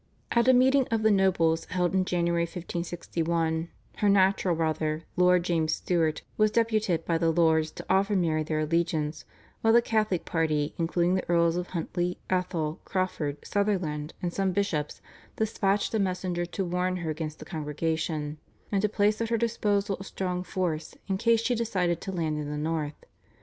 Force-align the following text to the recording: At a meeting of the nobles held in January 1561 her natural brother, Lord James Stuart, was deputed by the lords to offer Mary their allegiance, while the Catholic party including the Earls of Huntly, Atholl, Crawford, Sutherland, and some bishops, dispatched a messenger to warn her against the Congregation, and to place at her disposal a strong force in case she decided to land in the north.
At 0.31 0.47
a 0.47 0.53
meeting 0.53 0.87
of 0.89 1.03
the 1.03 1.11
nobles 1.11 1.65
held 1.65 1.93
in 1.93 2.05
January 2.05 2.45
1561 2.45 3.69
her 3.97 4.09
natural 4.09 4.55
brother, 4.55 5.03
Lord 5.15 5.43
James 5.43 5.75
Stuart, 5.75 6.23
was 6.37 6.49
deputed 6.49 7.05
by 7.05 7.19
the 7.19 7.29
lords 7.29 7.69
to 7.73 7.85
offer 7.87 8.15
Mary 8.15 8.41
their 8.41 8.61
allegiance, 8.61 9.25
while 9.61 9.73
the 9.73 9.79
Catholic 9.83 10.25
party 10.25 10.73
including 10.79 11.13
the 11.13 11.29
Earls 11.29 11.55
of 11.55 11.67
Huntly, 11.67 12.17
Atholl, 12.31 12.79
Crawford, 12.83 13.45
Sutherland, 13.45 14.15
and 14.23 14.33
some 14.33 14.53
bishops, 14.53 15.01
dispatched 15.35 15.93
a 15.93 15.99
messenger 15.99 16.47
to 16.47 16.65
warn 16.65 16.97
her 17.05 17.11
against 17.11 17.37
the 17.37 17.45
Congregation, 17.45 18.39
and 18.71 18.81
to 18.81 18.89
place 18.89 19.21
at 19.21 19.29
her 19.29 19.37
disposal 19.37 19.97
a 19.99 20.03
strong 20.03 20.41
force 20.41 20.95
in 21.09 21.19
case 21.19 21.41
she 21.43 21.53
decided 21.53 22.01
to 22.01 22.11
land 22.11 22.39
in 22.39 22.49
the 22.49 22.57
north. 22.57 23.03